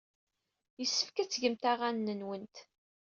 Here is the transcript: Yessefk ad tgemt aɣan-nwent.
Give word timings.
Yessefk 0.79 1.17
ad 1.17 1.29
tgemt 1.29 1.63
aɣan-nwent. 1.71 2.55